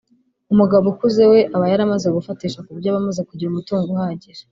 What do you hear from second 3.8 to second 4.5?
uhagije